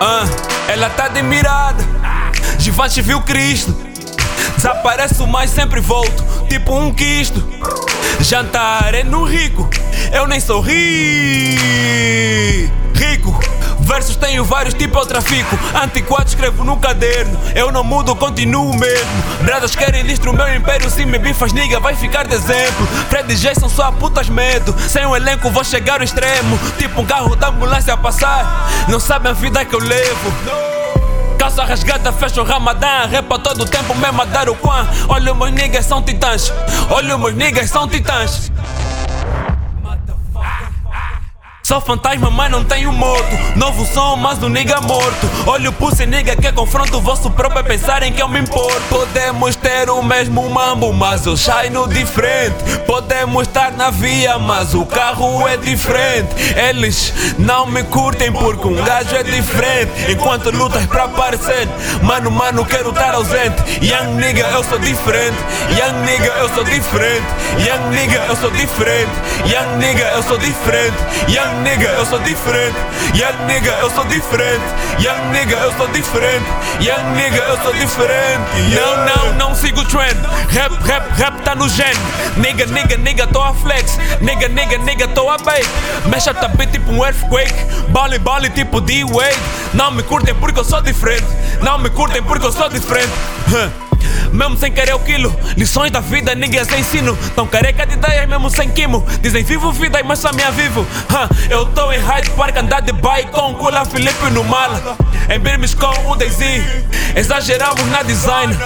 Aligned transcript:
Ah, 0.00 0.24
ela 0.68 0.88
tá 0.90 1.08
de 1.08 1.22
mirada. 1.22 1.84
Givenchy 2.58 3.02
viu 3.02 3.20
Cristo. 3.22 3.76
Desapareço, 4.56 5.26
mas 5.26 5.50
sempre 5.50 5.80
volto, 5.80 6.24
tipo 6.48 6.76
um 6.76 6.92
quisto. 6.92 7.44
Jantar 8.20 8.94
é 8.94 9.02
no 9.04 9.24
rico, 9.24 9.68
eu 10.12 10.26
nem 10.26 10.40
sou 10.40 10.60
ri. 10.60 11.58
Rico. 12.94 13.27
Versos 13.98 14.14
tenho 14.14 14.44
vários 14.44 14.74
tipos 14.74 14.96
eu 14.96 15.06
trafico. 15.06 15.58
Antiquado 15.74 16.28
escrevo 16.28 16.62
no 16.62 16.76
caderno 16.76 17.36
Eu 17.52 17.72
não 17.72 17.82
mudo, 17.82 18.14
continuo 18.14 18.72
mesmo. 18.72 19.24
Bradas 19.42 19.74
querem 19.74 20.04
destruir 20.04 20.36
meu 20.36 20.54
império 20.54 20.88
Se 20.88 21.04
me 21.04 21.18
bifas 21.18 21.52
nigga 21.52 21.80
vai 21.80 21.96
ficar 21.96 22.24
de 22.24 22.32
exemplo. 22.32 22.86
Fred 23.08 23.32
e 23.32 23.36
Jason 23.36 23.68
só 23.68 23.90
putas 23.90 24.28
medo 24.28 24.72
Sem 24.78 25.04
um 25.04 25.16
elenco 25.16 25.50
vou 25.50 25.64
chegar 25.64 25.96
ao 25.96 26.04
extremo. 26.04 26.56
Tipo 26.78 27.00
um 27.00 27.04
carro 27.04 27.34
da 27.34 27.48
ambulância 27.48 27.92
a 27.92 27.96
passar 27.96 28.70
Não 28.86 29.00
sabem 29.00 29.32
a 29.32 29.34
vida 29.34 29.64
que 29.64 29.74
eu 29.74 29.80
levo. 29.80 30.32
Calça 31.36 31.64
rasgada, 31.64 32.12
fecha 32.12 32.40
o 32.40 32.44
ramadã 32.44 33.04
Repa 33.10 33.36
todo 33.40 33.62
o 33.62 33.66
tempo 33.66 33.96
mesmo 33.96 34.22
a 34.22 34.24
dar 34.26 34.48
o 34.48 34.54
quan 34.54 34.86
Olha 35.08 35.34
meus 35.34 35.50
niggas 35.50 35.84
são 35.86 36.00
titãs 36.02 36.52
Olha 36.88 37.18
meus 37.18 37.34
niggas 37.34 37.68
são 37.68 37.88
titãs 37.88 38.52
Sou 41.68 41.82
fantasma, 41.82 42.30
mas 42.30 42.50
não 42.50 42.64
tenho 42.64 42.90
moto. 42.90 43.28
Novo 43.54 43.84
som, 43.84 44.16
mas 44.16 44.42
um 44.42 44.48
nigga 44.48 44.80
morto. 44.80 45.28
Olha 45.46 45.68
o 45.68 45.72
pussy 45.74 46.06
nigga 46.06 46.34
que 46.34 46.50
confronta 46.50 46.96
o 46.96 47.00
vosso 47.02 47.30
próprio 47.30 47.60
a 47.60 47.62
pensarem 47.62 48.10
que 48.10 48.22
eu 48.22 48.26
me 48.26 48.40
importo. 48.40 48.80
Podemos 48.88 49.54
ter 49.54 49.90
o 49.90 50.02
mesmo 50.02 50.48
mambo, 50.48 50.90
mas 50.94 51.26
eu 51.26 51.36
shine 51.36 51.86
diferente. 51.90 52.56
Podemos 52.86 53.17
estar 53.42 53.72
na 53.72 53.90
via, 53.90 54.38
mas 54.38 54.74
o 54.74 54.86
carro 54.86 55.46
é 55.48 55.56
diferente. 55.56 56.28
Eles 56.56 57.12
não 57.38 57.66
me 57.66 57.82
curtem 57.84 58.30
porque 58.30 58.66
um 58.68 58.84
gajo 58.84 59.16
é 59.16 59.22
diferente. 59.22 59.90
Enquanto 60.10 60.50
lutas 60.50 60.84
pra 60.86 61.04
aparecer, 61.04 61.68
mano, 62.02 62.30
mano, 62.30 62.64
quero 62.64 62.90
estar 62.90 63.14
ausente. 63.14 63.56
Young 63.82 64.14
nigga, 64.16 64.46
eu 64.48 64.62
sou 64.62 64.78
diferente. 64.78 65.36
Young 65.70 66.04
nigga, 66.04 66.32
eu 66.38 66.48
sou 66.50 66.64
diferente. 66.64 67.26
Young 67.58 67.90
nigga, 67.90 68.22
eu 68.28 68.36
sou 68.36 68.50
diferente. 68.50 69.10
Young 69.44 69.76
nigga, 69.78 70.04
eu 70.04 70.22
sou 70.22 70.38
diferente. 70.38 70.96
Young 71.26 71.62
nigga, 71.62 71.88
eu 71.98 72.06
sou 72.06 72.20
diferente. 72.20 72.76
Young 73.14 73.46
nigga, 73.46 73.70
eu 73.80 73.90
sou 73.90 74.04
diferente. 74.04 74.64
Young 75.00 75.30
nigga, 75.32 75.56
eu 75.56 75.72
sou 75.76 75.88
diferente. 75.88 76.46
Young 76.80 77.16
nigga, 77.16 77.42
eu 77.48 77.58
sou 77.62 77.72
diferente. 77.72 78.42
Não, 78.74 79.04
não, 79.04 79.34
não 79.34 79.54
sigo 79.54 79.84
trend. 79.84 80.18
Rap, 80.50 80.72
rap, 80.84 81.08
rap 81.16 81.42
tá 81.42 81.54
no 81.54 81.68
gen. 81.68 81.86
Nigga, 82.36 82.66
nigga, 82.66 82.96
nigga, 82.96 83.07
tô 83.26 83.40
a 83.40 83.54
flex. 83.54 83.98
Nigga, 84.20 84.48
nigga, 84.48 84.78
nigga, 84.78 85.08
tô 85.08 85.28
a 85.28 85.38
bake. 85.38 85.68
Mexa 86.06 86.34
também 86.34 86.66
tipo 86.66 86.90
um 86.90 87.04
earthquake. 87.04 87.54
Bally, 87.88 88.18
bally 88.18 88.50
tipo 88.50 88.80
D-Wade. 88.80 89.38
Não 89.74 89.90
me 89.90 90.02
curtem 90.02 90.34
porque 90.34 90.60
eu 90.60 90.64
sou 90.64 90.80
diferente. 90.80 91.26
Não 91.62 91.78
me 91.78 91.90
curtem 91.90 92.22
porque 92.22 92.46
eu 92.46 92.52
sou 92.52 92.68
diferente. 92.68 93.12
Mesmo 94.32 94.56
sem 94.56 94.70
querer 94.70 94.94
o 94.94 94.98
quilo, 94.98 95.34
lições 95.56 95.90
da 95.90 96.00
vida 96.00 96.34
ninguém 96.34 96.64
se 96.64 96.76
ensino. 96.76 97.16
Tão 97.34 97.46
careca 97.46 97.86
de 97.86 97.94
ideias 97.94 98.28
mesmo 98.28 98.50
sem 98.50 98.68
quimo. 98.70 99.04
Dizem 99.20 99.42
vivo 99.42 99.72
vida, 99.72 100.00
mas 100.04 100.18
só 100.18 100.32
minha 100.32 100.50
vivo. 100.50 100.80
Huh. 100.82 101.28
Eu 101.50 101.66
tô 101.66 101.90
em 101.92 101.98
Hyde 101.98 102.30
Park, 102.30 102.56
andar 102.56 102.80
de 102.80 102.92
bike 102.92 103.30
com 103.30 103.54
Cula 103.54 103.84
Felipe 103.84 104.30
no 104.30 104.44
mala. 104.44 104.96
Em 105.28 105.38
Birmes 105.38 105.74
com 105.74 106.10
o 106.10 106.16
Daisy, 106.16 106.64
exageramos 107.14 107.84
na 107.86 108.02
design. 108.02 108.56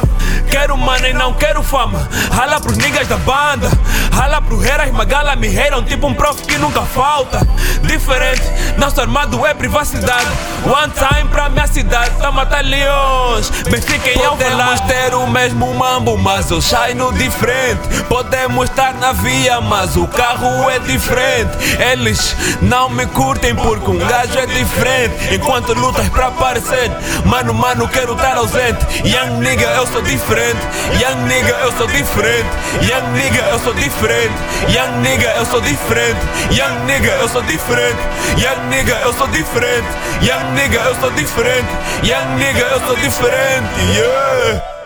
Quero 0.51 0.77
money, 0.77 1.11
e 1.11 1.15
não 1.15 1.33
quero 1.33 1.63
fama. 1.63 2.09
Rala 2.31 2.61
pros 2.61 2.77
niggas 2.77 3.09
da 3.09 3.17
banda. 3.17 3.71
Rala 4.13 4.41
pros 4.43 4.63
heras, 4.65 4.91
magala 4.93 5.35
me 5.35 5.49
heiram, 5.49 5.83
tipo 5.83 6.07
um 6.07 6.15
prof 6.15 6.43
que 6.43 6.59
nunca 6.59 6.83
falta. 6.83 7.41
Diferente, 7.83 8.43
nosso 8.77 9.01
armado 9.01 9.45
é 9.47 9.55
privacidade. 9.55 10.27
One 10.65 10.93
time 10.93 11.29
pra 11.31 11.49
minha 11.49 11.67
cidade, 11.67 12.11
tá 12.21 12.31
matar 12.31 12.63
leões. 12.63 13.51
Benfica 13.71 14.11
em 14.11 14.19
Podemos 14.19 14.81
ter 14.83 15.15
o 15.23 15.31
mesmo 15.31 15.73
mambo, 15.75 16.19
mas 16.19 16.51
eu 16.51 16.61
shine 16.61 17.13
diferente. 17.17 18.03
Podemos 18.09 18.69
estar 18.69 18.95
na 18.95 19.13
via, 19.13 19.61
mas 19.61 19.97
o 19.97 20.07
carro 20.07 20.69
é 20.69 20.79
diferente. 20.81 21.51
Eles 21.79 22.37
não 22.61 22.89
me 22.89 23.07
curtem 23.07 23.55
porque 23.55 23.91
um 23.91 23.99
gajo 23.99 24.39
é 24.39 24.47
diferente. 24.47 25.35
Enquanto 25.35 25.73
lutas 25.75 26.09
pra 26.09 26.29
aparecer, 26.29 26.91
mano, 27.25 27.55
mano, 27.55 27.89
quero 27.89 28.15
estar 28.15 28.37
ausente. 28.37 28.85
Young 29.05 29.39
nigga, 29.39 29.67
eu 29.77 29.87
sou 29.87 30.03
diferente. 30.03 30.61
Young 31.01 31.23
nigga, 31.27 31.57
eu 31.63 31.73
sou 31.73 31.87
diferente. 31.87 32.49
Young 32.83 33.13
nigga, 33.13 33.41
eu 33.51 33.59
sou 33.59 33.75
diferente. 33.75 34.35
Young 34.69 35.01
nigga, 35.03 35.31
eu 35.39 35.47
sou 35.47 35.61
diferente. 35.61 36.21
Young 36.51 36.85
nigga, 36.87 37.13
eu 37.13 37.29
sou 37.29 37.43
diferente. 37.43 37.99
Young 38.37 38.69
nigga, 38.69 38.93
eu 39.05 39.13
sou 39.13 39.29
diferente. 39.29 39.89
Young 40.21 40.53
nigga, 40.55 40.81
eu 40.81 40.95
sou 40.97 41.11
diferente. 41.11 41.69
Young 42.03 42.37
nigga, 42.39 42.67
eu 42.67 42.81
sou 42.81 42.97
diferente. 42.97 43.69
Yeah. 43.95 44.82